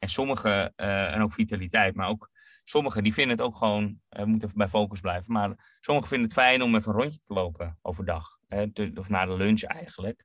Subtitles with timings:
[0.00, 2.30] En sommigen, uh, en ook vitaliteit, maar ook
[2.64, 5.32] sommigen die vinden het ook gewoon, uh, moeten bij focus blijven.
[5.32, 8.38] Maar sommigen vinden het fijn om even een rondje te lopen overdag.
[8.48, 10.24] Hè, of na de lunch eigenlijk.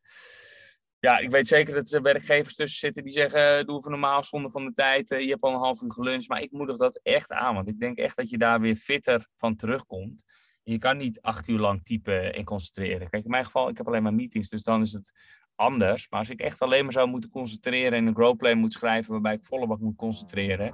[1.00, 4.52] Ja, ik weet zeker dat er werkgevers tussen zitten die zeggen, doe even normaal zonder
[4.52, 5.10] van de tijd.
[5.10, 7.56] je hebt al een half uur geluncht, maar ik moedig dat echt aan.
[7.56, 10.24] Want ik denk echt dat je daar weer fitter van terugkomt.
[10.64, 13.10] Je kan niet acht uur lang typen en concentreren.
[13.10, 15.12] Kijk, in mijn geval, ik heb alleen maar meetings, dus dan is het
[15.56, 16.10] anders.
[16.10, 19.34] Maar als ik echt alleen maar zou moeten concentreren en een growplan moet schrijven waarbij
[19.34, 20.74] ik volle bak moet concentreren,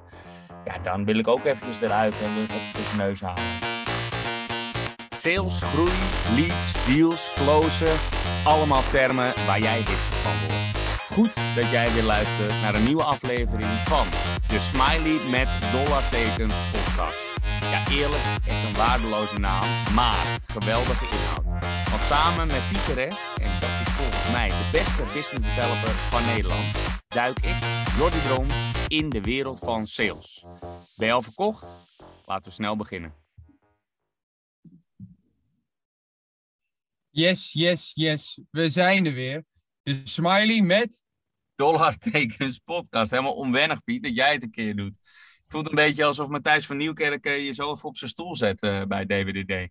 [0.65, 2.45] ja, dan wil ik ook eventjes eruit en wil
[2.97, 3.43] neus halen.
[5.09, 5.91] Sales, groei,
[6.35, 7.95] leads, deals, closen,
[8.43, 10.61] allemaal termen waar jij hits van wordt.
[11.11, 14.05] Goed dat jij weer luistert naar een nieuwe aflevering van
[14.47, 17.19] de Smiley met dollartekens podcast.
[17.71, 21.65] Ja, eerlijk, echt een waardeloze naam, maar geweldige inhoud.
[21.89, 23.07] Want samen met Pieter
[23.41, 23.51] en
[24.31, 26.73] volgens mij de beste business developer van Nederland,
[27.07, 27.55] duik ik,
[27.97, 28.47] Jordi Bron,
[28.87, 30.45] in de wereld van sales.
[30.95, 31.77] Ben je al verkocht?
[32.25, 33.13] Laten we snel beginnen.
[37.09, 38.39] Yes, yes, yes.
[38.51, 39.43] We zijn er weer.
[39.83, 41.03] De smiley met...
[41.55, 43.11] Dollartekens podcast.
[43.11, 44.99] Helemaal onwennig, Piet, dat jij het een keer doet
[45.51, 48.83] voelt een beetje alsof Matthijs van Nieuwkerk je zo even op zijn stoel zet uh,
[48.83, 49.69] bij DWDD.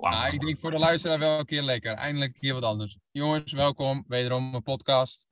[0.00, 0.12] Wow.
[0.12, 1.92] Ja, ik denk voor de luisteraar wel een keer lekker.
[1.92, 2.96] Eindelijk een keer wat anders.
[3.10, 4.04] Jongens, welkom.
[4.08, 5.26] Wederom een podcast.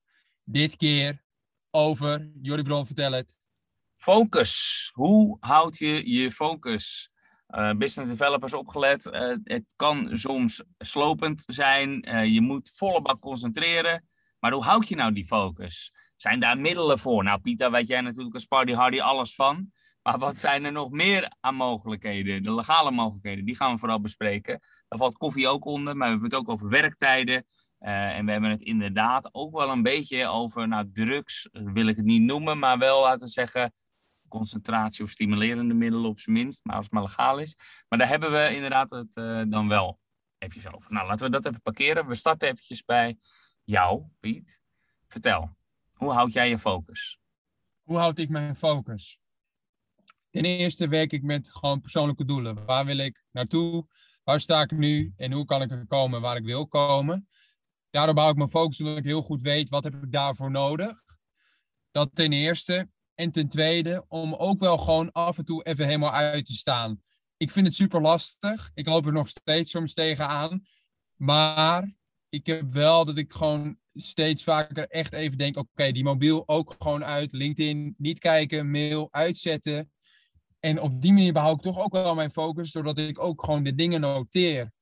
[0.44, 1.22] Dit keer
[1.70, 3.38] over, Jordi Bron, vertel het.
[3.94, 4.90] Focus.
[4.94, 7.10] Hoe houd je je focus?
[7.48, 9.06] Uh, business developers opgelet.
[9.06, 12.00] Uh, het kan soms slopend zijn.
[12.32, 14.04] je moet volle bak concentreren.
[14.38, 15.92] Maar hoe houd je nou die focus?
[16.16, 17.24] Zijn daar middelen voor?
[17.24, 19.72] Nou, Pieter, weet jij natuurlijk als party hardy alles van.
[20.08, 22.42] Maar wat zijn er nog meer aan mogelijkheden?
[22.42, 24.60] De legale mogelijkheden, die gaan we vooral bespreken.
[24.88, 27.46] Daar valt koffie ook onder, maar we hebben het ook over werktijden.
[27.80, 31.96] Uh, en we hebben het inderdaad ook wel een beetje over nou, drugs, wil ik
[31.96, 33.74] het niet noemen, maar wel laten we zeggen
[34.28, 37.56] concentratie of stimulerende middelen op zijn minst, maar als het maar legaal is.
[37.88, 39.98] Maar daar hebben we inderdaad het uh, dan wel
[40.38, 40.92] even over.
[40.92, 42.06] Nou, laten we dat even parkeren.
[42.06, 43.18] We starten eventjes bij
[43.64, 44.60] jou, Piet.
[45.08, 45.56] Vertel,
[45.92, 47.18] hoe houd jij je focus?
[47.82, 49.20] Hoe houd ik mijn focus?
[50.30, 52.64] Ten eerste werk ik met gewoon persoonlijke doelen.
[52.64, 53.86] Waar wil ik naartoe?
[54.24, 55.12] Waar sta ik nu?
[55.16, 57.28] En hoe kan ik er komen waar ik wil komen?
[57.90, 61.02] Daarom hou ik mijn focus omdat ik heel goed weet wat heb ik daarvoor nodig.
[61.90, 62.88] Dat ten eerste.
[63.14, 67.02] En ten tweede, om ook wel gewoon af en toe even helemaal uit te staan.
[67.36, 68.70] Ik vind het super lastig.
[68.74, 70.62] Ik loop er nog steeds soms tegenaan.
[71.14, 71.94] Maar
[72.28, 76.74] ik heb wel dat ik gewoon steeds vaker echt even denk: oké, die mobiel ook
[76.78, 77.32] gewoon uit.
[77.32, 79.92] LinkedIn, niet kijken, mail uitzetten.
[80.60, 83.62] En op die manier behoud ik toch ook wel mijn focus, doordat ik ook gewoon
[83.62, 84.72] de dingen noteer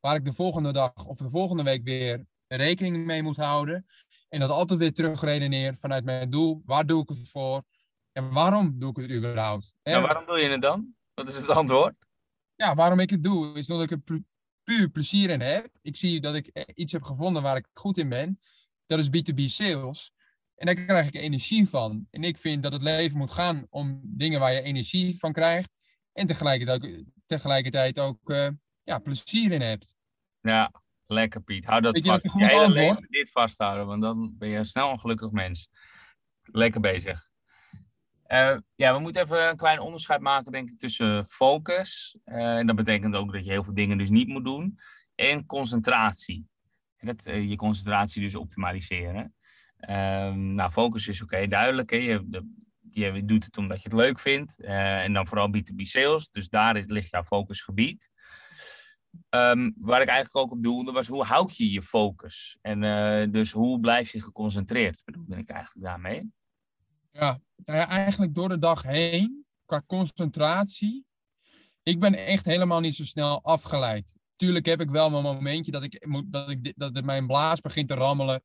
[0.00, 3.86] waar ik de volgende dag of de volgende week weer rekening mee moet houden.
[4.28, 6.62] En dat altijd weer terugredeneer vanuit mijn doel.
[6.64, 7.62] Waar doe ik het voor?
[8.12, 9.74] En waarom doe ik het überhaupt?
[9.82, 10.94] En waarom doe je het dan?
[11.14, 11.94] Wat is het antwoord?
[12.54, 14.22] Ja, waarom ik het doe, is omdat ik er
[14.62, 15.68] puur plezier in heb.
[15.82, 18.38] Ik zie dat ik iets heb gevonden waar ik goed in ben.
[18.86, 20.12] Dat is B2B sales.
[20.60, 22.06] En daar krijg ik energie van.
[22.10, 25.70] En ik vind dat het leven moet gaan om dingen waar je energie van krijgt.
[26.12, 28.48] En tegelijkertijd ook, tegelijkertijd ook uh,
[28.82, 29.94] ja, plezier in hebt.
[30.40, 30.72] Ja,
[31.06, 31.64] lekker Piet.
[31.64, 32.22] Hou dat vast.
[32.22, 35.70] Je, hele leven dit vasthouden, want dan ben je snel een gelukkig mens.
[36.42, 37.28] Lekker bezig.
[38.28, 42.18] Uh, ja, we moeten even een klein onderscheid maken, denk ik, tussen focus.
[42.24, 44.78] Uh, en dat betekent ook dat je heel veel dingen dus niet moet doen.
[45.14, 46.46] En concentratie.
[46.96, 49.34] En dat, je concentratie dus optimaliseren.
[49.80, 51.90] Ehm, nou, focus is oké, duidelijk.
[51.90, 51.96] Hè?
[51.96, 52.46] Je,
[52.90, 54.60] je, doet het omdat je het leuk vindt.
[54.60, 56.30] Uh, en dan vooral B2B sales.
[56.30, 58.10] Dus daar ligt jouw focusgebied.
[59.30, 62.58] Um, waar ik eigenlijk ook op doelde was, hoe houd je je focus?
[62.60, 65.02] En uh, dus hoe blijf je geconcentreerd?
[65.04, 66.32] Bedoel ik eigenlijk daarmee?
[67.12, 71.04] Ja, nou ja, eigenlijk door de dag heen, qua concentratie.
[71.82, 74.16] Ik ben echt helemaal niet zo snel afgeleid.
[74.36, 77.94] Tuurlijk heb ik wel mijn momentje dat, ik, dat, ik, dat mijn blaas begint te
[77.94, 78.42] rammelen.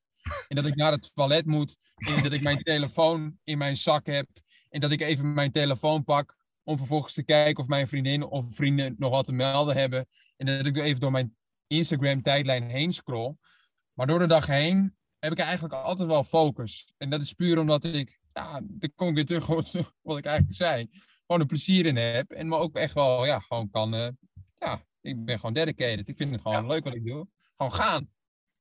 [0.47, 1.77] En dat ik naar het toilet moet.
[1.95, 4.27] En dat ik mijn telefoon in mijn zak heb.
[4.69, 6.35] En dat ik even mijn telefoon pak.
[6.63, 10.07] Om vervolgens te kijken of mijn vriendin of vrienden nog wat te melden hebben.
[10.37, 11.35] En dat ik even door mijn
[11.67, 13.35] Instagram-tijdlijn heen scroll.
[13.93, 16.93] Maar door de dag heen heb ik eigenlijk altijd wel focus.
[16.97, 19.45] En dat is puur omdat ik, ja, dan kom ik weer terug
[20.01, 20.87] wat ik eigenlijk zei.
[21.25, 22.31] Gewoon een plezier in heb.
[22.31, 24.07] En me ook echt wel, ja, gewoon kan, uh,
[24.59, 26.07] ja, ik ben gewoon dedicated.
[26.07, 27.27] Ik vind het gewoon leuk wat ik doe.
[27.55, 28.09] Gewoon gaan.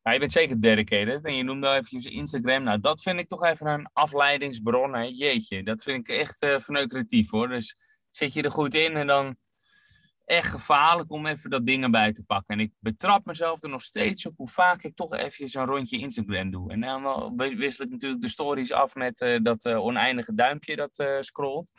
[0.05, 2.63] Nou, je bent zeker dedicated en je noemde al eventjes Instagram.
[2.63, 4.95] Nou, dat vind ik toch even een afleidingsbron.
[4.95, 5.03] Hè?
[5.03, 7.49] Jeetje, dat vind ik echt uh, verneukeratief hoor.
[7.49, 7.77] Dus
[8.11, 9.37] zit je er goed in en dan
[10.25, 12.55] echt gevaarlijk om even dat ding erbij te pakken.
[12.55, 15.99] En ik betrap mezelf er nog steeds op hoe vaak ik toch even zo'n rondje
[15.99, 16.73] Instagram doe.
[16.73, 21.05] En dan wissel ik natuurlijk de stories af met uh, dat uh, oneindige duimpje dat
[21.21, 21.73] scrolt.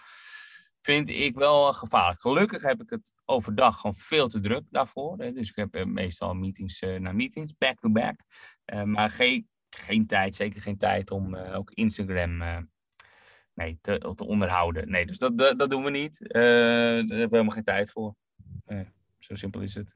[0.85, 2.21] Vind ik wel gevaarlijk.
[2.21, 5.17] Gelukkig heb ik het overdag gewoon veel te druk daarvoor.
[5.17, 8.15] Dus ik heb meestal meetings naar meetings, back-to-back.
[8.65, 8.85] -back.
[8.85, 12.37] maar geen, geen tijd, zeker geen tijd om ook Instagram
[13.53, 14.89] nee, te, te, onderhouden.
[14.89, 16.19] Nee, dus dat, dat, dat doen we niet.
[16.27, 18.15] daar hebben we helemaal geen tijd voor.
[18.65, 18.87] Nee,
[19.19, 19.95] zo simpel is het.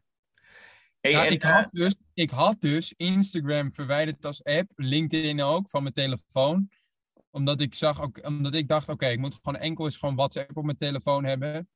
[1.00, 5.81] Hey, ja, ik, had dus, ik had dus Instagram verwijderd als app, LinkedIn ook, van
[5.81, 6.69] mijn telefoon.
[7.31, 10.57] Omdat ik, zag, ook, omdat ik dacht, oké, ik moet gewoon enkel eens gewoon WhatsApp
[10.57, 11.69] op mijn telefoon hebben.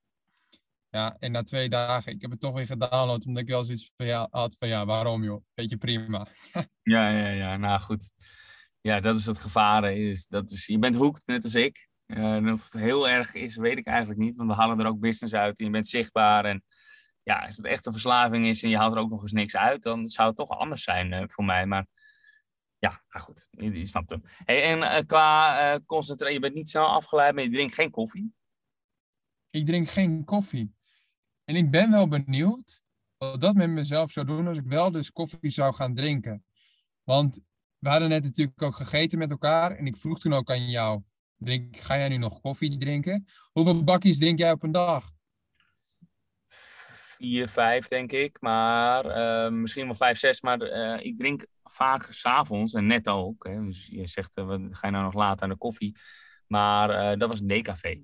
[0.89, 3.91] Ja, en na twee dagen, ik heb het toch weer gedownload, omdat ik wel zoiets
[3.97, 5.43] van, ja, had van, ja, waarom joh?
[5.53, 6.27] Beetje prima.
[6.83, 8.09] ja, ja, ja, nou goed.
[8.81, 9.93] Ja, dat is het gevaar.
[9.93, 11.87] Is, dat is, je bent hoekt, net als ik.
[12.07, 14.35] Uh, of het heel erg is, weet ik eigenlijk niet.
[14.35, 16.45] Want we halen er ook business uit en je bent zichtbaar.
[16.45, 16.63] En
[17.23, 19.55] ja, als het echt een verslaving is en je haalt er ook nog eens niks
[19.55, 21.65] uit, dan zou het toch anders zijn uh, voor mij.
[21.65, 21.85] Maar
[22.83, 24.21] ja, nou goed, je, snapt hem.
[24.23, 28.33] Hey, en uh, qua concentreren, je bent niet snel afgeleid, maar je drinkt geen koffie?
[29.49, 30.75] Ik drink geen koffie.
[31.43, 32.83] En ik ben wel benieuwd
[33.17, 36.45] wat dat met mezelf zou doen als ik wel dus koffie zou gaan drinken.
[37.03, 37.39] Want
[37.77, 41.03] we hadden net natuurlijk ook gegeten met elkaar en ik vroeg toen ook aan jou
[41.43, 43.25] Drink, ga jij nu nog koffie drinken?
[43.51, 45.11] Hoeveel bakjes drink jij op een dag?
[47.23, 48.37] Vier, vijf denk ik.
[48.41, 50.41] Maar uh, misschien wel vijf, zes.
[50.41, 53.47] Maar uh, ik drink vaak s'avonds en net ook.
[53.47, 53.65] Hè.
[53.65, 55.97] Dus je zegt, uh, ga je nou nog laat aan de koffie?
[56.47, 58.03] Maar dat was decafé.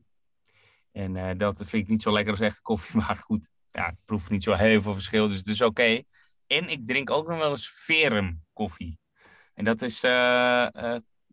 [0.92, 3.00] En dat vind ik niet zo lekker als echte koffie.
[3.02, 5.28] Maar goed, ja, ik proef niet zo heel veel verschil.
[5.28, 6.02] Dus het is oké.
[6.48, 9.00] En ik drink ook nog wel eens verum koffie.
[9.54, 10.00] En dat is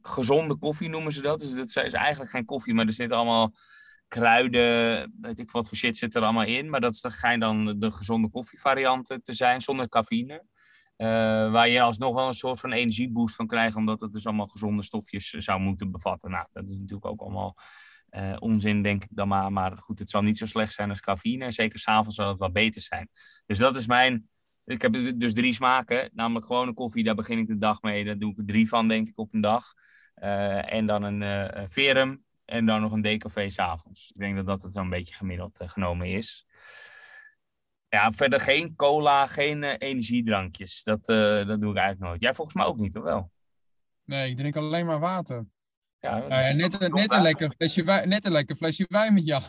[0.02, 1.40] gezonde koffie noemen ze dat.
[1.40, 3.52] Dus dat is eigenlijk geen koffie, maar er zitten allemaal
[4.08, 6.70] kruiden, weet ik wat voor shit zit er allemaal in.
[6.70, 10.44] Maar dat schijnt dan de gezonde koffievarianten te zijn, zonder cafeïne.
[10.96, 11.06] Uh,
[11.52, 14.82] waar je alsnog wel een soort van energieboost van krijgt, omdat het dus allemaal gezonde
[14.82, 16.30] stofjes zou moeten bevatten.
[16.30, 17.56] Nou, dat is natuurlijk ook allemaal
[18.38, 19.52] onzin, denk ik dan maar.
[19.52, 21.44] Maar goed, het zal niet zo slecht zijn als cafeïne.
[21.44, 23.08] En zeker s'avonds zal het wel beter zijn.
[23.46, 24.28] Dus dat is mijn
[24.64, 28.04] ik heb dus drie smaken, namelijk gewone koffie, daar begin ik de dag mee.
[28.04, 29.64] Daar doe ik er drie van, denk ik, op een dag.
[30.14, 34.10] En dan een verum en dan nog een decafé s'avonds.
[34.14, 36.46] Ik denk dat dat het zo'n beetje gemiddeld uh, genomen is.
[37.88, 40.82] Ja, verder geen cola, geen energiedrankjes.
[40.82, 41.04] Dat,
[41.46, 42.20] dat doe ik eigenlijk nooit.
[42.20, 43.30] Jij volgens mij ook niet, of wel?
[44.04, 45.46] Nee, ik drink alleen maar water.
[46.00, 49.42] Ja, dus net, net, een lekker flesje wijn, net een lekker flesje wijn met jou.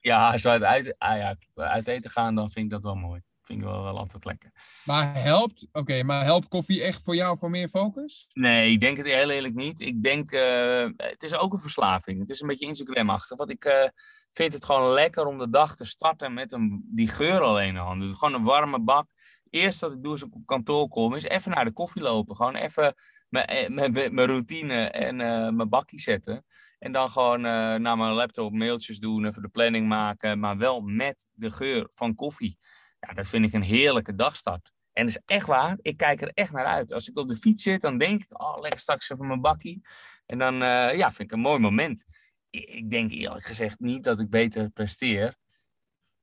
[0.00, 2.94] ja, als we uit, uit, ah, ja, uit eten gaan, dan vind ik dat wel
[2.94, 4.52] mooi vind ik wel, wel altijd lekker.
[4.84, 8.28] Maar helpt, oké, maar helpt koffie echt voor jou voor meer focus?
[8.32, 9.80] Nee, ik denk het heel eerlijk niet.
[9.80, 12.20] Ik denk, uh, het is ook een verslaving.
[12.20, 13.38] Het is een beetje Instagram-achtig.
[13.38, 13.88] Want ik uh,
[14.30, 18.08] vind het gewoon lekker om de dag te starten met een, die geur alleen handen.
[18.08, 19.06] Dus gewoon een warme bak.
[19.50, 22.36] Eerst dat ik doe als ik op kantoor kom, is even naar de koffie lopen.
[22.36, 22.94] Gewoon even
[23.28, 26.44] mijn, eh, mijn routine en uh, mijn bakkie zetten.
[26.78, 30.38] En dan gewoon naar mijn laptop mailtjes doen, even de planning maken.
[30.38, 32.58] Maar wel met de geur van koffie.
[33.06, 34.72] Ja, dat vind ik een heerlijke dagstart.
[34.92, 36.92] En dat is echt waar, ik kijk er echt naar uit.
[36.92, 39.80] Als ik op de fiets zit, dan denk ik, oh, lekker straks even mijn bakkie.
[40.26, 42.04] En dan uh, ja, vind ik een mooi moment.
[42.50, 45.36] Ik denk eerlijk gezegd niet dat ik beter presteer.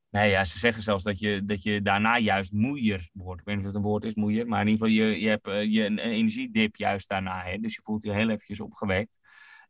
[0.09, 3.39] Nee, ja, ze zeggen zelfs dat je, dat je daarna juist moeier wordt.
[3.39, 4.47] Ik weet niet of het een woord is, moeier.
[4.47, 7.43] Maar in ieder geval, je, je hebt uh, je een, energiedip juist daarna.
[7.43, 7.57] Hè?
[7.57, 9.19] Dus je voelt je heel eventjes opgewekt.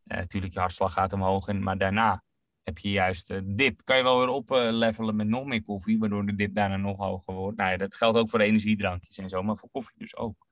[0.04, 1.48] Natuurlijk, uh, je hartslag gaat omhoog.
[1.48, 2.24] En, maar daarna
[2.70, 3.82] heb je juist de dip.
[3.84, 7.34] Kan je wel weer oplevelen met nog meer koffie, waardoor de dip daarna nog hoger
[7.34, 7.58] wordt.
[7.58, 10.48] Nou ja, dat geldt ook voor energiedrankjes en zo, maar voor koffie dus ook.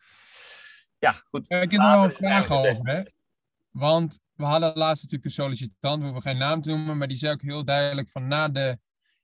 [1.00, 1.52] Ja, goed.
[1.52, 3.04] ik heb er wel een vraag over, hè?
[3.72, 7.18] Want we hadden laatst natuurlijk een sollicitant, we hoeven geen naam te noemen, maar die
[7.18, 8.80] zei ook heel duidelijk van na de...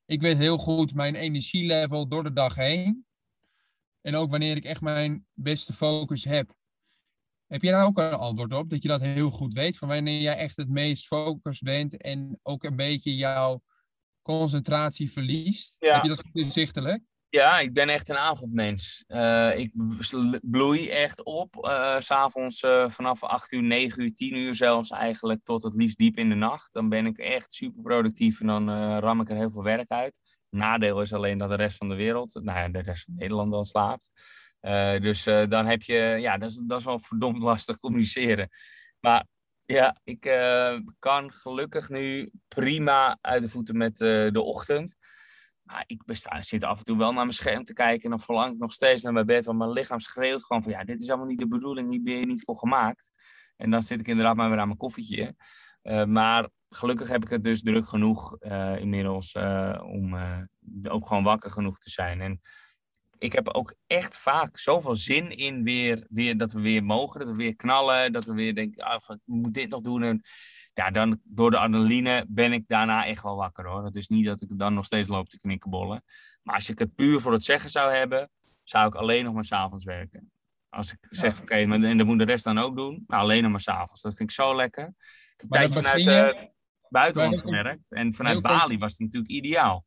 [0.06, 3.06] Ik weet heel goed mijn energielevel door de dag heen.
[4.02, 6.56] En ook wanneer ik echt mijn beste focus heb.
[7.48, 8.70] Heb je daar ook een antwoord op?
[8.70, 12.40] Dat je dat heel goed weet, van wanneer jij echt het meest focus bent en
[12.44, 13.62] ook een beetje jouw
[14.22, 15.76] concentratie verliest?
[15.80, 15.94] Ja.
[15.94, 17.02] Heb je dat goed inzichtelijk?
[17.30, 19.04] Ja, ik ben echt een avondmens.
[19.08, 19.72] Uh, ik
[20.42, 21.66] bloei echt op.
[21.66, 25.98] Uh, S'avonds uh, vanaf 8 uur, 9 uur, 10 uur zelfs eigenlijk tot het liefst
[25.98, 26.74] diep in de nacht.
[26.74, 30.20] Dan ben ik echt super productief en dan ram ik er heel veel werk uit.
[30.50, 33.52] Nadeel is alleen dat de rest van de wereld, nou ja, de rest van Nederland
[33.52, 34.12] dan slaapt.
[34.66, 38.50] Uh, dus uh, dan heb je, ja, dat is, dat is wel verdomd lastig communiceren.
[39.00, 39.26] Maar
[39.66, 44.96] ja, ik uh, kan gelukkig nu prima uit de voeten met de ochtend.
[45.64, 46.02] Maar ik
[46.40, 48.74] zit af en toe wel naar mijn scherm te kijken en dan verlang ik nog
[48.74, 51.40] steeds naar mijn bed, want mijn lichaam schreeuwt gewoon van ja, dit is allemaal niet
[51.40, 53.10] de bedoeling, hier ben je niet voor gemaakt.
[53.58, 55.36] En dan zit ik inderdaad maar weer aan mijn koffietje.
[56.08, 58.42] maar gelukkig heb ik het dus druk genoeg
[58.78, 59.36] inmiddels
[59.82, 60.16] om
[60.84, 62.22] ook gewoon wakker genoeg te zijn.
[62.22, 62.42] En
[63.24, 67.30] ik heb ook echt vaak zoveel zin in weer, weer dat we weer mogen, dat
[67.30, 70.04] we weer knallen, dat we weer denken, ah, ik moet dit nog doen.
[70.04, 70.22] En
[70.74, 73.86] ja, dan door de adrenaline ben ik daarna echt wel wakker hoor.
[73.86, 76.04] Het is niet dat ik dan nog steeds loop te knikkenbollen.
[76.42, 78.30] Maar als ik het puur voor het zeggen zou hebben,
[78.64, 80.32] zou ik alleen nog maar s'avonds werken.
[80.70, 83.52] Als ik zeg, oké, en dat moet de rest dan ook doen, nou, alleen nog
[83.52, 84.02] maar s'avonds.
[84.02, 84.88] Dat vind ik zo lekker.
[84.88, 86.44] Ik heb een tijdje vanuit uh,
[86.90, 87.92] buitenland gewerkt.
[87.92, 89.86] En vanuit Bali was het natuurlijk ideaal.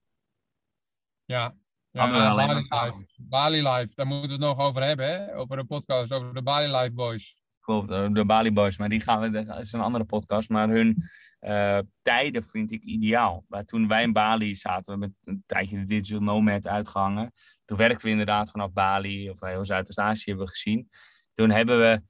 [1.24, 1.54] Ja,
[1.96, 3.06] ja, ja Bali, Live.
[3.16, 5.36] Bali Live, daar moeten we het nog over hebben, hè?
[5.36, 7.36] Over de podcast, over de Bali Live Boys.
[7.60, 10.48] Klopt, eh, de Bali Boys, maar die gaan we, dat is een andere podcast.
[10.48, 11.02] Maar hun
[11.40, 13.44] uh, tijden vind ik ideaal.
[13.48, 17.32] Maar toen wij in Bali zaten, we met een tijdje de Digital Nomad uitgehangen.
[17.64, 20.88] Toen werkten we inderdaad vanaf Bali, of heel Zuidoost-Azië hebben we gezien.
[21.34, 22.02] Toen hebben we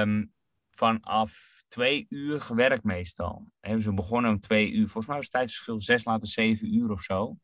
[0.00, 0.32] um,
[0.70, 3.46] vanaf twee uur gewerkt meestal.
[3.60, 4.84] Dus we begonnen om twee uur.
[4.84, 7.36] Volgens mij was het tijdsverschil zes, later zeven uur of zo.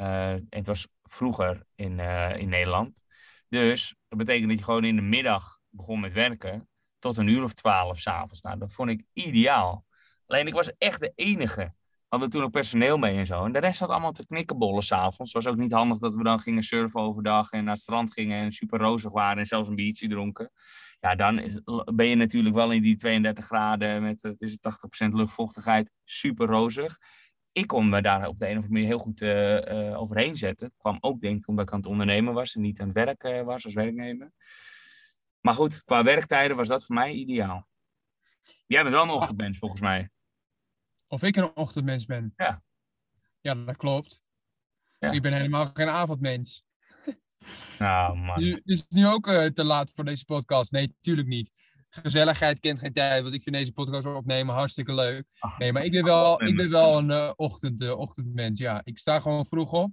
[0.00, 3.02] Uh, het was vroeger in, uh, in Nederland.
[3.48, 7.42] Dus dat betekent dat je gewoon in de middag begon met werken tot een uur
[7.42, 8.40] of twaalf s'avonds.
[8.40, 9.84] Nou, dat vond ik ideaal.
[10.26, 11.74] Alleen ik was echt de enige.
[12.08, 13.44] Hadden toen ook personeel mee en zo.
[13.44, 15.32] En de rest zat allemaal te knikkenbollen s'avonds.
[15.32, 18.44] Was ook niet handig dat we dan gingen surfen overdag en naar het strand gingen
[18.44, 20.50] en super rozig waren en zelfs een biertje dronken.
[21.00, 21.62] Ja, dan
[21.94, 24.58] ben je natuurlijk wel in die 32 graden met het is
[25.06, 26.98] 80% luchtvochtigheid, super rozig.
[27.54, 30.36] Ik kon me daar op de een of andere manier heel goed uh, uh, overheen
[30.36, 30.72] zetten.
[30.76, 33.24] kwam ook denk ik omdat ik aan het ondernemen was en niet aan het werk
[33.24, 34.32] uh, was als werknemer.
[35.40, 37.68] Maar goed, qua werktijden was dat voor mij ideaal.
[38.66, 40.10] Jij bent wel een ochtendmens volgens mij.
[41.06, 42.32] Of ik een ochtendmens ben?
[42.36, 42.62] Ja.
[43.40, 44.22] Ja, dat klopt.
[44.98, 45.10] Ja.
[45.10, 46.64] Ik ben helemaal geen avondmens.
[47.78, 48.40] Nou, man.
[48.40, 50.72] Nu, is het nu ook uh, te laat voor deze podcast?
[50.72, 51.50] Nee, natuurlijk niet.
[52.02, 55.24] Gezelligheid kent geen tijd, want ik vind deze podcast opnemen hartstikke leuk.
[55.58, 58.60] Nee, maar ik ben wel, ik ben wel een uh, ochtend, uh, ochtendmens.
[58.60, 59.92] Ja, ik sta gewoon vroeg op.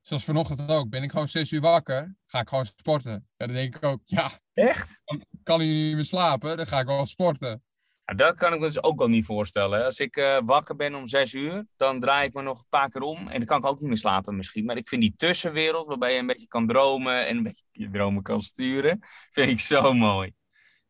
[0.00, 0.88] Zoals vanochtend ook.
[0.88, 3.12] Ben ik gewoon zes uur wakker, ga ik gewoon sporten.
[3.12, 4.30] En dan denk ik ook, ja.
[4.52, 5.00] Echt?
[5.04, 7.62] Kan, kan ik niet meer slapen, dan ga ik wel sporten.
[8.04, 9.84] Ja, dat kan ik me dus ook al niet voorstellen.
[9.84, 12.88] Als ik uh, wakker ben om zes uur, dan draai ik me nog een paar
[12.88, 13.28] keer om.
[13.28, 14.64] En dan kan ik ook niet meer slapen misschien.
[14.64, 17.90] Maar ik vind die tussenwereld, waarbij je een beetje kan dromen en een beetje je
[17.90, 18.98] dromen kan sturen,
[19.30, 20.32] vind ik zo mooi.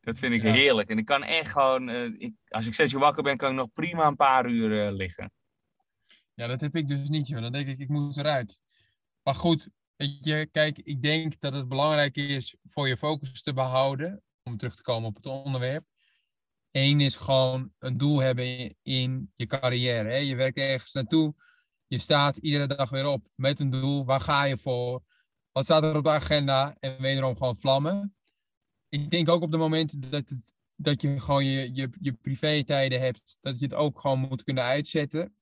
[0.04, 0.52] Dat vind ik ja.
[0.52, 0.88] heerlijk.
[0.88, 3.56] En ik kan echt gewoon, uh, ik, als ik zes uur wakker ben, kan ik
[3.56, 5.32] nog prima een paar uur uh, liggen.
[6.34, 7.40] Ja, dat heb ik dus niet, joh.
[7.40, 8.60] Dan denk ik, ik moet eruit.
[9.22, 13.52] Maar goed, weet je, kijk, ik denk dat het belangrijk is voor je focus te
[13.52, 15.84] behouden, om terug te komen op het onderwerp.
[16.70, 20.08] Eén is gewoon een doel hebben in je carrière.
[20.08, 20.16] Hè?
[20.16, 21.34] Je werkt ergens naartoe,
[21.86, 24.04] je staat iedere dag weer op met een doel.
[24.04, 25.02] Waar ga je voor?
[25.52, 26.76] Wat staat er op de agenda?
[26.80, 28.13] En wederom gewoon vlammen.
[28.94, 33.00] Ik denk ook op de momenten dat, het, dat je gewoon je, je, je privé-tijden
[33.00, 35.34] hebt, dat je het ook gewoon moet kunnen uitzetten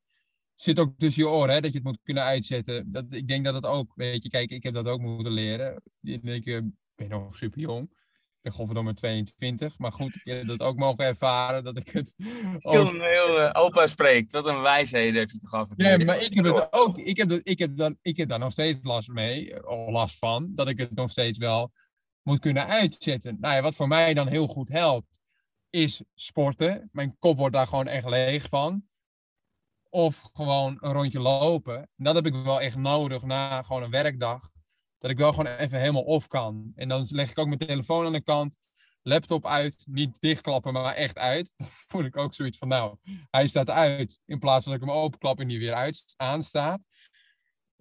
[0.63, 2.93] zit ook tussen je oren, hè, dat je het moet kunnen uitzetten.
[2.93, 5.83] Dat, ik denk dat het ook, weet je, kijk, ik heb dat ook moeten leren.
[6.03, 7.83] Ik ben nog super jong.
[7.83, 9.79] Ik ben godverdomme 22.
[9.79, 12.15] Maar goed, ik heb dat ook mogen ervaren, dat ik het...
[12.61, 12.73] Ook...
[12.73, 14.33] Heel, heel uh, opa spreekt.
[14.33, 15.87] Wat een wijsheden heb je toch af en toe.
[15.87, 16.99] Ja, maar ik heb het ook...
[16.99, 20.19] Ik heb, dat, ik, heb dan, ik heb daar nog steeds last mee, of last
[20.19, 21.73] van, dat ik het nog steeds wel
[22.23, 23.37] moet kunnen uitzetten.
[23.41, 25.21] Nou ja, wat voor mij dan heel goed helpt,
[25.71, 26.89] is sporten.
[26.93, 28.85] Mijn kop wordt daar gewoon echt leeg van.
[29.89, 31.77] Of gewoon een rondje lopen.
[31.77, 34.51] En dat heb ik wel echt nodig na gewoon een werkdag.
[34.99, 36.73] Dat ik wel gewoon even helemaal off kan.
[36.75, 38.57] En dan leg ik ook mijn telefoon aan de kant.
[39.03, 39.83] Laptop uit.
[39.87, 41.53] Niet dichtklappen, maar echt uit.
[41.57, 42.97] Dan voel ik ook zoiets van, nou,
[43.31, 44.21] hij staat uit.
[44.25, 46.87] In plaats van dat ik hem openklap en die weer uit, aanstaat.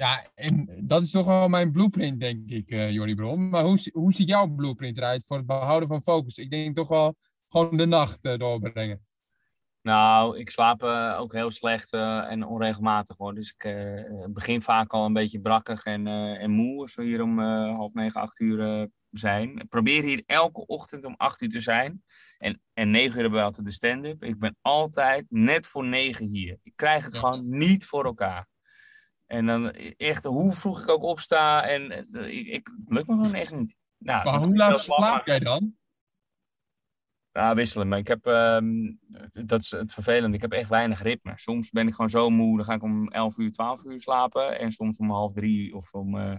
[0.02, 3.50] Ja, en dat is toch wel mijn blueprint, denk ik, uh, Jordi Bron.
[3.50, 6.38] Maar hoe, hoe ziet jouw blueprint eruit voor het behouden van focus?
[6.38, 7.16] Ik denk toch wel
[7.50, 9.06] gewoon de nacht uh, doorbrengen.
[9.82, 13.36] Nou, ik slaap uh, ook heel slecht uh, en onregelmatig hoor.
[13.36, 17.40] Dus ik begin vaak al een beetje brakkig en, en moe als we hier om
[17.40, 19.60] half negen, acht uur zijn.
[19.60, 22.04] Ik probeer hier elke ochtend om acht uur te zijn.
[22.38, 24.24] En, en negen uur hebben we altijd de stand-up.
[24.24, 26.58] Ik ben altijd net voor negen hier.
[26.64, 27.20] Ik krijg het ja.
[27.20, 28.50] gewoon niet voor elkaar.
[29.32, 33.34] En dan echt, hoe vroeg ik ook opsta en ik, ik, het lukt me gewoon
[33.34, 33.76] echt niet.
[33.98, 35.76] Nou, maar hoe laat slaap jij dan?
[37.32, 37.88] Ja, wisselen.
[37.88, 39.00] Maar ik heb, um,
[39.32, 41.34] dat is het vervelende, ik heb echt weinig ritme.
[41.36, 44.60] Soms ben ik gewoon zo moe, dan ga ik om 11 uur, 12 uur slapen.
[44.60, 46.36] En soms om half drie of om, uh,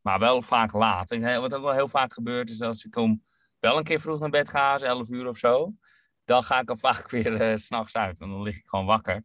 [0.00, 1.10] maar wel vaak laat.
[1.10, 3.24] En wat ook wel heel vaak gebeurt, is als ik om
[3.58, 5.72] wel een keer vroeg naar bed ga, 11 uur of zo.
[6.24, 9.24] Dan ga ik er vaak weer uh, s'nachts uit, want dan lig ik gewoon wakker.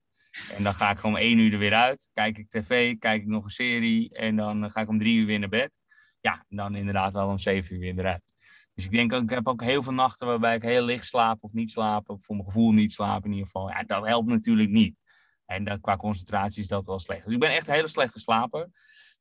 [0.56, 2.10] En dan ga ik om 1 uur er weer uit.
[2.14, 4.14] Kijk ik tv, kijk ik nog een serie.
[4.14, 5.80] En dan ga ik om 3 uur weer naar bed.
[6.22, 8.34] Ja, dan inderdaad wel om 7 uur weer eruit.
[8.74, 11.54] Dus ik denk ik heb ook heel veel nachten waarbij ik heel licht slaap of
[11.54, 12.10] niet slaap.
[12.10, 13.70] Of voor mijn gevoel niet slaap in ieder geval.
[13.70, 15.02] Ja, dat helpt natuurlijk niet.
[15.46, 17.26] En dat, qua concentratie is dat wel slecht.
[17.26, 18.70] Dus ik ben echt een hele slechte slaper.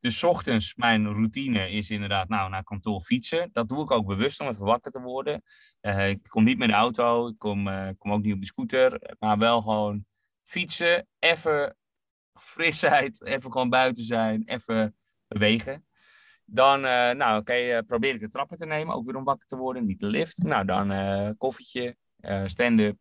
[0.01, 3.51] Dus ochtends, mijn routine is inderdaad, nou, naar kantoor fietsen.
[3.53, 5.43] Dat doe ik ook bewust om even wakker te worden.
[5.81, 8.47] Uh, ik kom niet met de auto, ik kom, uh, kom ook niet op de
[8.47, 9.17] scooter.
[9.19, 10.07] Maar wel gewoon
[10.49, 11.77] fietsen, even
[12.35, 15.87] frisheid, even gewoon buiten zijn, even bewegen.
[16.45, 19.57] Dan uh, nou, okay, probeer ik de trappen te nemen, ook weer om wakker te
[19.57, 20.43] worden, niet de lift.
[20.43, 21.97] Nou, dan koffietje,
[22.45, 22.97] stand-up.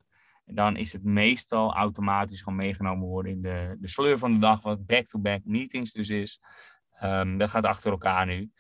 [0.46, 4.62] Dan is het meestal automatisch gewoon meegenomen worden in de, de sleur van de dag,
[4.62, 6.40] wat back-to-back meetings dus is.
[7.04, 8.52] Um, dat gaat achter elkaar nu.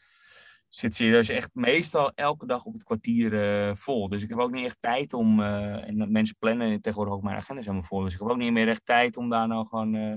[0.67, 4.07] Zit dus echt meestal elke dag op het kwartier uh, vol.
[4.07, 5.39] Dus ik heb ook niet echt tijd om.
[5.39, 8.01] Uh, en mensen plannen tegenwoordig ook mijn agenda helemaal vol.
[8.01, 10.15] Dus ik heb ook niet meer echt tijd om daar nou gewoon uh,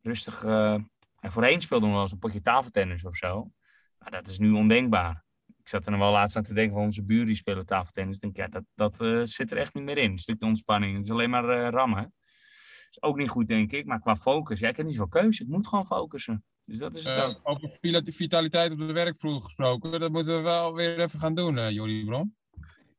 [0.00, 0.44] rustig.
[0.44, 3.50] en voorheen speelde nog wel eens een potje tafeltennis of zo.
[3.98, 5.24] Maar dat is nu ondenkbaar.
[5.58, 8.16] Ik zat er nog wel laatst aan te denken van onze buren die spelen tafeltennis.
[8.16, 10.10] Ik denk, ja, dat, dat zit er echt niet meer in.
[10.10, 10.96] Een stukje ontspanning.
[10.96, 12.14] Het is alleen maar rammen.
[12.90, 13.86] is ook niet goed, denk ik.
[13.86, 15.42] Maar qua focus, ja, ik heb niet zoveel keuze.
[15.42, 16.44] Ik moet gewoon focussen.
[16.70, 20.74] Dus dat is het uh, Over vitaliteit op de werkvloer gesproken, dat moeten we wel
[20.74, 22.36] weer even gaan doen, uh, Jordi Brom.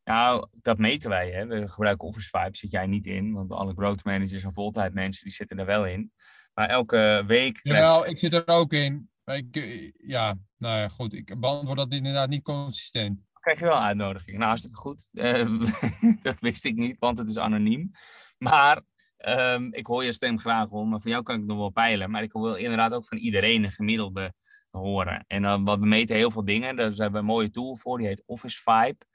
[0.03, 1.31] Nou, dat meten wij.
[1.31, 1.45] Hè.
[1.45, 3.33] We gebruiken Office Vibe, zit jij niet in.
[3.33, 6.11] Want alle growth managers en voltijd mensen, die zitten er wel in.
[6.53, 7.59] Maar elke week...
[7.63, 9.09] Ja, ik zit er ook in.
[9.25, 11.13] Ik, eh, ja, nou ja, goed.
[11.13, 13.19] Ik beantwoord dat inderdaad niet consistent.
[13.39, 14.37] Krijg je wel uitnodiging.
[14.37, 15.07] Nou, hartstikke goed.
[15.11, 15.63] Uh,
[16.23, 17.91] dat wist ik niet, want het is anoniem.
[18.37, 18.81] Maar
[19.27, 22.11] Um, ik hoor je stem graag om, maar van jou kan ik nog wel peilen.
[22.11, 24.33] Maar ik wil inderdaad ook van iedereen een gemiddelde
[24.69, 25.23] horen.
[25.27, 26.75] En dan, wat we meten heel veel dingen.
[26.75, 29.05] Daar hebben we een mooie tool voor, die heet Office Vibe.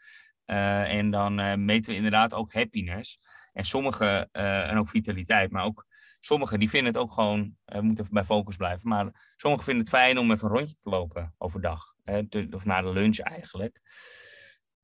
[0.46, 3.18] Uh, en dan uh, meten we inderdaad ook happiness.
[3.52, 5.86] En sommige, en ook vitaliteit, maar ook
[6.20, 8.88] sommigen die vinden het ook gewoon, moeten bij focus blijven.
[8.88, 11.94] Maar sommigen vinden het fijn om even een rondje te lopen overdag.
[12.50, 13.80] of na de lunch eigenlijk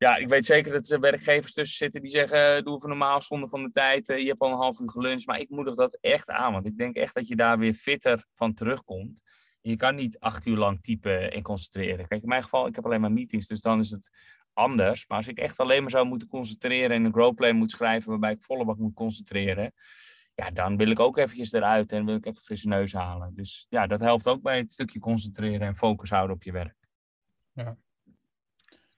[0.03, 3.21] ja, ik weet zeker dat er werkgevers tussen zitten die zeggen: eh, doe even normaal
[3.21, 4.09] zonder van de tijd.
[4.09, 5.25] Eh, je hebt al een half uur geluncht.
[5.25, 8.25] Maar ik moedig dat echt aan, want ik denk echt dat je daar weer fitter
[8.33, 9.21] van terugkomt.
[9.61, 12.07] Je kan niet acht uur lang typen en concentreren.
[12.07, 14.09] Kijk, in mijn geval, ik heb alleen maar meetings, dus dan is het
[14.53, 15.07] anders.
[15.07, 18.31] Maar als ik echt alleen maar zou moeten concentreren en een growplan moet schrijven waarbij
[18.31, 19.73] ik volle bak moet concentreren,
[20.35, 23.33] ja, dan wil ik ook eventjes eruit en wil ik even frisse neus halen.
[23.33, 26.75] Dus ja, dat helpt ook bij het stukje concentreren en focus houden op je werk.
[27.51, 27.77] Ja,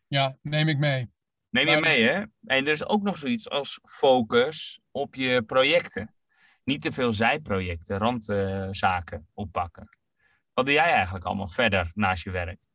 [0.07, 1.13] ja, neem ik mee.
[1.49, 2.19] Neem je mee, hè?
[2.43, 6.15] En er is ook nog zoiets als focus op je projecten.
[6.63, 9.89] Niet te veel zijprojecten, randzaken oppakken.
[10.53, 12.65] Wat doe jij eigenlijk allemaal verder naast je werk?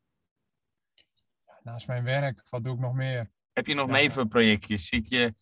[1.63, 3.31] naast mijn werk, wat doe ik nog meer?
[3.53, 3.93] Heb je nog ja.
[3.93, 4.87] nevenprojectjes?
[4.87, 5.35] Zit je,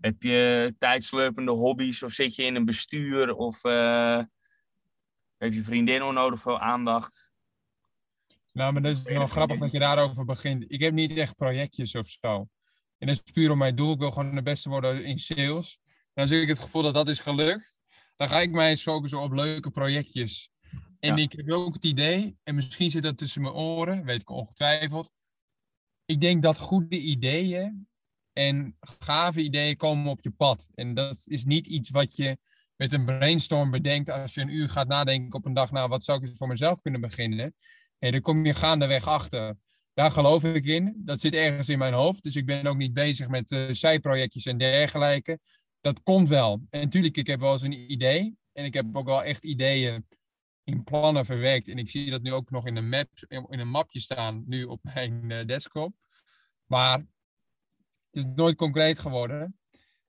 [0.00, 3.34] heb je tijdslurpende hobby's of zit je in een bestuur?
[3.34, 4.22] Of uh,
[5.36, 7.33] heeft je vriendin onnodig veel aandacht?
[8.54, 10.64] Nou, maar dat is wel grappig dat je daarover begint.
[10.68, 12.48] Ik heb niet echt projectjes of zo.
[12.98, 13.92] En dat is puur om mijn doel.
[13.92, 15.78] Ik wil gewoon de beste worden in sales.
[16.12, 17.78] En als ik het gevoel dat dat is gelukt,
[18.16, 20.50] dan ga ik mij focussen op leuke projectjes.
[21.00, 24.30] En ik heb ook het idee, en misschien zit dat tussen mijn oren, weet ik
[24.30, 25.12] ongetwijfeld.
[26.04, 27.88] Ik denk dat goede ideeën
[28.32, 30.68] en gave ideeën komen op je pad.
[30.74, 32.38] En dat is niet iets wat je
[32.76, 35.70] met een brainstorm bedenkt als je een uur gaat nadenken op een dag.
[35.70, 37.54] Nou, wat zou ik voor mezelf kunnen beginnen?
[38.04, 39.56] Hey, daar kom je gaandeweg achter.
[39.94, 40.94] Daar geloof ik in.
[40.96, 42.22] Dat zit ergens in mijn hoofd.
[42.22, 45.38] Dus ik ben ook niet bezig met uh, zijprojectjes en dergelijke.
[45.80, 46.60] Dat komt wel.
[46.70, 48.36] En natuurlijk, ik heb wel eens een idee.
[48.52, 50.06] En ik heb ook wel echt ideeën
[50.64, 51.68] in plannen verwerkt.
[51.68, 54.80] En ik zie dat nu ook nog in een, in een mapje staan, nu op
[54.82, 55.94] mijn uh, desktop.
[56.66, 57.06] Maar het
[58.10, 59.58] is nooit concreet geworden.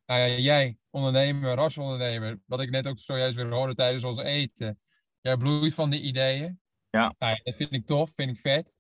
[0.06, 4.80] Nou ja, jij, ondernemer, rasondernemer, wat ik net ook zojuist weer hoorde tijdens ons eten.
[5.22, 6.60] Jij bloeit van die ideeën.
[6.96, 7.16] Ja.
[7.18, 8.74] Nou, dat vind ik tof, vind ik vet.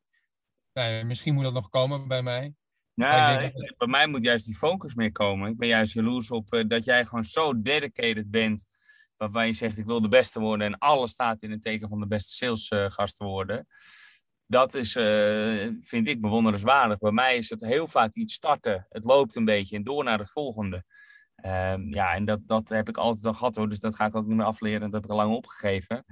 [0.73, 2.53] Nou, misschien moet dat nog komen bij mij.
[2.93, 5.51] Ja, ik bij mij moet juist die focus meer komen.
[5.51, 8.65] Ik ben juist jaloers op uh, dat jij gewoon zo dedicated bent.
[9.17, 10.67] Waarbij je zegt, ik wil de beste worden.
[10.67, 13.67] En alles staat in het teken van de beste salesgast uh, worden.
[14.45, 16.97] Dat is, uh, vind ik, bewonderenswaardig.
[16.97, 18.85] Bij mij is het heel vaak iets starten.
[18.89, 20.83] Het loopt een beetje en door naar het volgende.
[21.35, 23.69] Ehm, ja, en dat, dat heb ik altijd al gehad hoor.
[23.69, 24.79] Dus dat ga ik ook niet meer afleren.
[24.81, 26.05] Dat heb ik al lang opgegeven.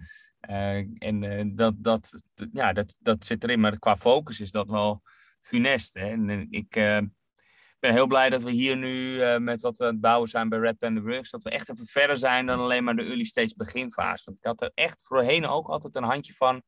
[0.49, 4.67] Uh, en uh, dat, dat, ja, dat, dat zit erin, maar qua focus is dat
[4.67, 5.01] wel
[5.41, 5.93] funest.
[5.93, 6.10] Hè?
[6.10, 7.01] En ik uh,
[7.84, 10.60] ben heel blij dat we hier nu met wat we aan het bouwen zijn bij
[10.60, 13.54] Red Panda Works, dat we echt even verder zijn dan alleen maar de early stage
[13.58, 14.26] beginfase.
[14.26, 16.62] Want ik had er echt voorheen ook altijd een handje van,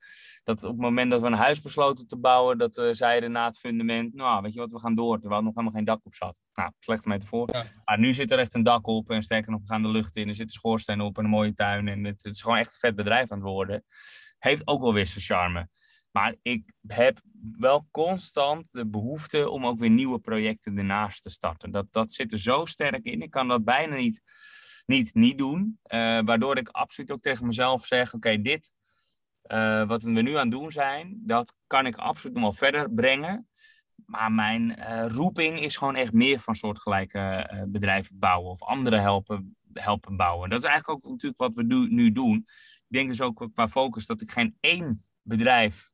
[0.44, 3.46] dat op het moment dat we een huis besloten te bouwen, dat we zeiden na
[3.46, 6.06] het fundament, nou weet je wat, we gaan door, terwijl er nog helemaal geen dak
[6.06, 6.42] op zat.
[6.54, 7.50] Nou, slechte metafoor.
[7.52, 7.64] Ja.
[7.86, 10.16] Maar nu zit er echt een dak op en sterker nog, we gaan de lucht
[10.16, 12.58] in, er zit een schoorsteen op en een mooie tuin en het, het is gewoon
[12.58, 13.84] echt een vet bedrijf aan het worden.
[14.38, 15.68] Heeft ook wel weer zijn charme.
[16.16, 21.72] Maar ik heb wel constant de behoefte om ook weer nieuwe projecten ernaast te starten.
[21.72, 23.22] Dat, dat zit er zo sterk in.
[23.22, 24.22] Ik kan dat bijna niet,
[24.86, 25.80] niet, niet doen.
[25.88, 28.74] Uh, waardoor ik absoluut ook tegen mezelf zeg: oké, dit
[29.48, 32.92] uh, wat we nu aan het doen zijn, dat kan ik absoluut nog wel verder
[32.94, 33.48] brengen.
[34.06, 39.58] Maar mijn uh, roeping is gewoon echt meer van soortgelijke bedrijven bouwen of anderen helpen,
[39.74, 40.50] helpen bouwen.
[40.50, 42.38] Dat is eigenlijk ook natuurlijk wat we nu doen.
[42.76, 45.94] Ik denk dus ook qua focus dat ik geen één bedrijf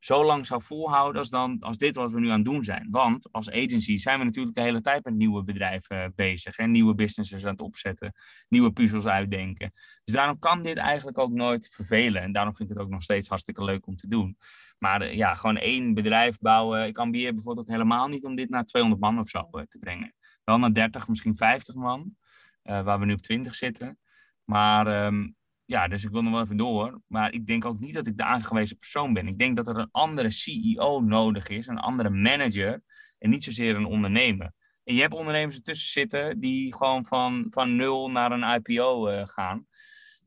[0.00, 2.86] zo lang zou volhouden als, dan, als dit wat we nu aan het doen zijn.
[2.90, 6.56] Want als agency zijn we natuurlijk de hele tijd met nieuwe bedrijven bezig.
[6.56, 8.12] En nieuwe businesses aan het opzetten.
[8.48, 9.72] Nieuwe puzzels uitdenken.
[10.04, 12.22] Dus daarom kan dit eigenlijk ook nooit vervelen.
[12.22, 14.36] En daarom vind ik het ook nog steeds hartstikke leuk om te doen.
[14.78, 16.86] Maar uh, ja, gewoon één bedrijf bouwen.
[16.86, 20.14] Ik ambieer bijvoorbeeld helemaal niet om dit naar 200 man of zo uh, te brengen.
[20.44, 22.18] Wel naar 30, misschien 50 man.
[22.62, 23.98] Waar we nu op 20 zitten.
[24.44, 25.36] Maar um,
[25.70, 27.00] ja, dus ik wil nog wel even door.
[27.06, 29.28] Maar ik denk ook niet dat ik de aangewezen persoon ben.
[29.28, 32.82] Ik denk dat er een andere CEO nodig is, een andere manager.
[33.18, 34.52] En niet zozeer een ondernemer.
[34.84, 39.26] En je hebt ondernemers ertussen zitten die gewoon van, van nul naar een IPO uh,
[39.26, 39.66] gaan.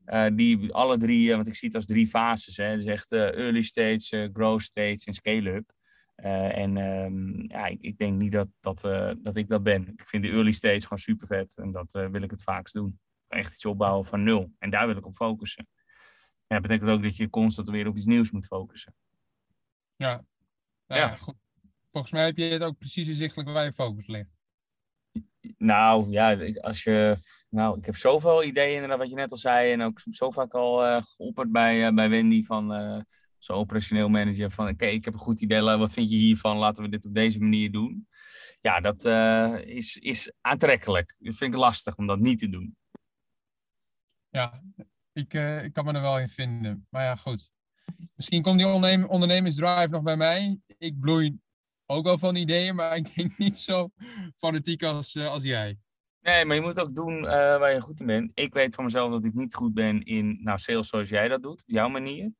[0.06, 2.56] Uh, die alle drie, uh, want ik zie het als drie fases.
[2.56, 2.74] Hè.
[2.74, 5.72] Dus echt early stage, growth stage en scale-up.
[6.14, 8.80] en um, ja, ik, ik, denk niet dat, dat,
[9.22, 9.88] dat ik dat ben.
[9.88, 11.56] Ik vind de early stage gewoon super vet.
[11.56, 14.52] En dat wil ik het vaakst doen echt iets opbouwen van nul.
[14.58, 15.68] En daar wil ik op focussen.
[16.46, 18.94] En dat betekent ook dat je constant weer op iets nieuws moet focussen.
[19.96, 20.24] Ja,
[20.86, 21.16] ja, ja.
[21.16, 21.34] Goed.
[21.90, 24.30] Volgens mij heb je het ook precies inzichtelijk waar je focus ligt.
[25.58, 27.16] Nou ja, als je.
[27.50, 29.72] Nou, ik heb zoveel ideeën, inderdaad, wat je net al zei.
[29.72, 32.80] En ook zo vaak al uh, geopperd bij, uh, bij Wendy van.
[32.80, 33.00] Uh,
[33.38, 34.50] zo'n operationeel manager.
[34.50, 35.60] Van oké, okay, ik heb een goed idee.
[35.60, 36.56] Wat vind je hiervan?
[36.56, 38.08] Laten we dit op deze manier doen.
[38.60, 39.04] Ja, dat
[39.64, 41.16] is, is aantrekkelijk.
[41.18, 42.76] Dat vind ik lastig om dat niet te doen.
[44.34, 44.62] Ja,
[45.12, 46.86] ik, uh, ik kan me er wel in vinden.
[46.90, 47.50] Maar ja, goed.
[48.14, 50.60] Misschien komt die ondernem ondernemingsdrive nog bij mij.
[50.78, 51.38] Ik bloei
[51.86, 53.90] ook wel van ideeën, maar ik denk niet zo
[54.36, 55.78] fanatiek als, uh, als jij.
[56.20, 58.30] Nee, maar je moet ook doen uh, waar je goed in bent.
[58.34, 61.42] Ik weet van mezelf dat ik niet goed ben in nou, sales zoals jij dat
[61.42, 62.32] doet, op jouw manier.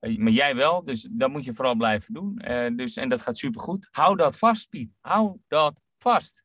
[0.00, 2.34] maar jij wel, dus dat moet je vooral blijven doen.
[2.76, 3.88] dus, en dat gaat supergoed.
[3.90, 4.90] Hou dat vast, Piet.
[5.00, 6.44] Hou dat vast.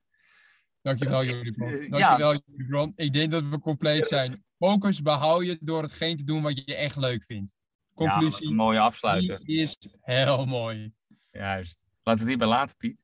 [0.81, 1.69] Dankjewel, Julibron.
[1.69, 2.41] Dankjewel, ja.
[2.45, 2.93] Julibron.
[2.95, 4.43] Ik denk dat we compleet zijn.
[4.63, 7.57] Focus behoud je door hetgeen te doen wat je echt leuk vindt.
[7.93, 8.43] Conclusie.
[8.43, 9.39] Ja, een mooie afsluiter.
[9.43, 10.93] is heel mooi.
[11.31, 11.85] Juist.
[12.03, 13.03] Laten we het hierbij laten, Piet.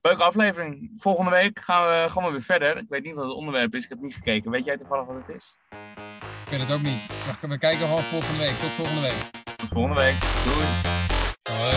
[0.00, 0.92] Leuke aflevering.
[0.94, 2.76] Volgende week gaan we, gaan we weer verder.
[2.76, 3.82] Ik weet niet wat het onderwerp is.
[3.82, 4.50] Ik heb niet gekeken.
[4.50, 5.56] Weet jij toevallig wat het is?
[6.44, 7.06] Ik weet het ook niet.
[7.40, 8.54] We kijken gewoon volgende week.
[8.54, 9.30] Tot volgende week.
[9.56, 10.16] Tot volgende week.
[10.44, 10.66] Doei.
[11.58, 11.76] Hoi.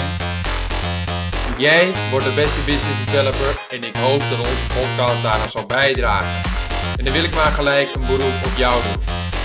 [1.58, 6.63] Jij wordt de beste business developer en ik hoop dat onze podcast daarna zal bijdragen.
[6.98, 9.04] En dan wil ik maar gelijk een beroep op jou doen.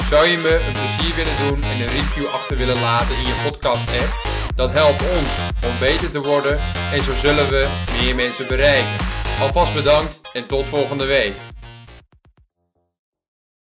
[0.09, 3.43] Zou je me een plezier willen doen en een review achter willen laten in je
[3.51, 4.13] podcast app?
[4.55, 5.31] Dat helpt ons
[5.65, 6.59] om beter te worden
[6.93, 7.69] en zo zullen we
[8.01, 8.97] meer mensen bereiken.
[9.41, 11.33] Alvast bedankt en tot volgende week.